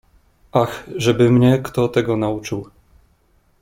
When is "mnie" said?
1.31-1.59